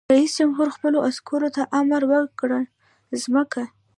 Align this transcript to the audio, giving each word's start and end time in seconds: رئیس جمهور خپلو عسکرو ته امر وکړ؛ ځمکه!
رئیس 0.15 0.31
جمهور 0.39 0.67
خپلو 0.75 0.97
عسکرو 1.09 1.49
ته 1.55 1.61
امر 1.79 2.01
وکړ؛ 2.11 2.51
ځمکه! 3.21 3.63